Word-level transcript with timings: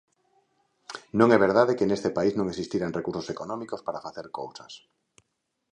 Non 1.19 1.27
é 1.35 1.37
verdade 1.47 1.77
que 1.77 1.89
neste 1.89 2.09
país 2.17 2.33
non 2.35 2.49
existiran 2.51 2.95
recursos 2.97 3.31
económicos 3.35 3.81
para 3.87 4.03
facer 4.05 4.25
cousas. 4.39 4.71